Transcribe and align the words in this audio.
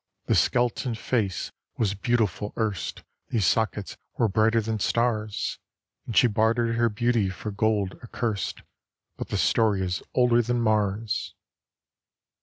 "This 0.25 0.39
skeleton 0.39 0.95
face 0.95 1.51
was 1.77 1.93
beautiful 1.93 2.53
erst; 2.57 3.03
These 3.29 3.45
sockets 3.45 3.97
were 4.17 4.27
brighter 4.27 4.59
than 4.59 4.79
stars; 4.79 5.59
And 6.07 6.17
she 6.17 6.25
bartered 6.25 6.73
her 6.75 6.89
beauty 6.89 7.29
for 7.29 7.51
gold 7.51 7.99
accurst 8.01 8.63
But 9.15 9.27
the 9.27 9.37
story 9.37 9.83
is 9.83 10.01
older 10.15 10.41
than 10.41 10.59
Mars!" 10.59 11.35